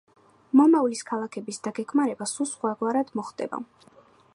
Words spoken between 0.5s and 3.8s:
მომავლის ქალაქების დაგეგმარება სულ სხვაგვარად მოხდება.